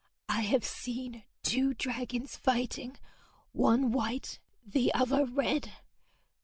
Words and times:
'I 0.29 0.41
have 0.41 0.65
seen 0.65 1.25
two 1.43 1.75
dragons 1.75 2.35
fighting 2.35 2.97
one 3.51 3.91
white, 3.91 4.39
the 4.65 4.91
other 4.95 5.27
red. 5.27 5.73